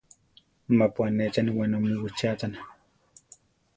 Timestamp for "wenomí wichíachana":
1.59-2.59